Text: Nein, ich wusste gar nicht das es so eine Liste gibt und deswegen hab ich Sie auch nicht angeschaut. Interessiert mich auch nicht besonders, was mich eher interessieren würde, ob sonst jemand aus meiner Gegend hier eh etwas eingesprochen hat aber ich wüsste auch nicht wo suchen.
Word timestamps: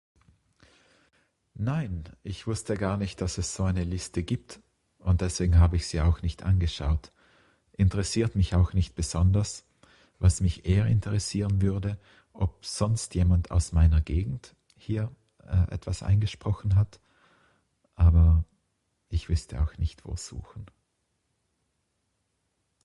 Nein, 1.53 2.03
ich 2.23 2.47
wusste 2.47 2.73
gar 2.75 2.97
nicht 2.97 3.21
das 3.21 3.37
es 3.37 3.53
so 3.53 3.65
eine 3.65 3.83
Liste 3.83 4.23
gibt 4.23 4.59
und 4.97 5.21
deswegen 5.21 5.59
hab 5.59 5.73
ich 5.73 5.85
Sie 5.87 6.01
auch 6.01 6.23
nicht 6.23 6.41
angeschaut. 6.41 7.11
Interessiert 7.73 8.35
mich 8.35 8.55
auch 8.55 8.73
nicht 8.73 8.95
besonders, 8.95 9.63
was 10.17 10.41
mich 10.41 10.65
eher 10.65 10.87
interessieren 10.87 11.61
würde, 11.61 11.99
ob 12.33 12.65
sonst 12.65 13.13
jemand 13.13 13.51
aus 13.51 13.73
meiner 13.73 14.01
Gegend 14.01 14.55
hier 14.75 15.11
eh 15.43 15.71
etwas 15.71 16.01
eingesprochen 16.03 16.75
hat 16.75 16.99
aber 17.95 18.45
ich 19.09 19.27
wüsste 19.29 19.61
auch 19.61 19.77
nicht 19.77 20.05
wo 20.05 20.15
suchen. 20.15 20.65